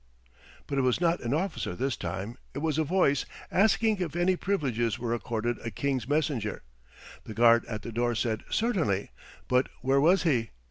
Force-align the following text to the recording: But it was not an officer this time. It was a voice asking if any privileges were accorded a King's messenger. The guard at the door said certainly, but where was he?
But 0.65 0.79
it 0.79 0.81
was 0.81 0.99
not 0.99 1.19
an 1.21 1.31
officer 1.31 1.75
this 1.75 1.95
time. 1.95 2.35
It 2.55 2.57
was 2.57 2.79
a 2.79 2.83
voice 2.83 3.23
asking 3.51 3.97
if 3.99 4.15
any 4.15 4.35
privileges 4.35 4.97
were 4.97 5.13
accorded 5.13 5.59
a 5.59 5.69
King's 5.69 6.09
messenger. 6.09 6.63
The 7.25 7.35
guard 7.35 7.63
at 7.65 7.83
the 7.83 7.91
door 7.91 8.15
said 8.15 8.43
certainly, 8.49 9.11
but 9.47 9.69
where 9.83 10.01
was 10.01 10.23
he? 10.23 10.49